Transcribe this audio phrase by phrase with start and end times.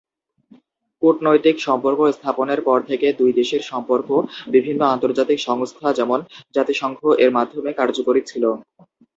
[1.01, 4.09] কূটনৈতিক সম্পর্ক স্থাপনের পর থেকে, দুই দেশের সম্পর্ক
[4.47, 6.19] বিভিন্ন আন্তর্জাতিক সংস্থা যেমন;
[6.55, 8.43] জাতিসংঘ এর মাধ্যমে কার্যকরী ছিল।